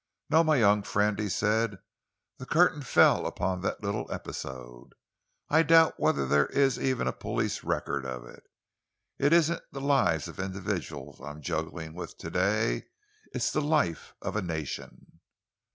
"No, 0.31 0.43
my 0.43 0.55
young 0.57 0.81
friend," 0.81 1.19
he 1.19 1.29
said, 1.29 1.77
"the 2.39 2.47
curtain 2.47 2.81
fell 2.81 3.27
upon 3.27 3.61
that 3.61 3.83
little 3.83 4.11
episode. 4.11 4.93
I 5.47 5.61
doubt 5.61 5.99
whether 5.99 6.25
there 6.25 6.47
is 6.47 6.79
even 6.79 7.05
a 7.05 7.13
police 7.13 7.63
record 7.63 8.03
of 8.03 8.25
it. 8.25 8.41
It 9.19 9.31
isn't 9.31 9.61
the 9.71 9.79
lives 9.81 10.27
of 10.27 10.39
individuals 10.39 11.21
I 11.21 11.29
am 11.29 11.43
juggling 11.43 11.93
with 11.93 12.17
to 12.17 12.31
day. 12.31 12.85
It's 13.31 13.51
the 13.51 13.61
life 13.61 14.15
of 14.23 14.35
a 14.35 14.41
nation." 14.41 15.19